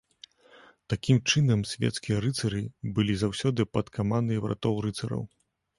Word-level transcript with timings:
Такім 0.93 1.17
чынам, 1.33 1.59
свецкія 1.73 2.23
рыцары 2.27 2.65
былі 2.97 3.13
заўсёды 3.27 3.61
пад 3.79 3.85
камандай 4.01 4.37
братоў-рыцараў. 4.49 5.23